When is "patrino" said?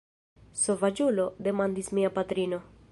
2.19-2.65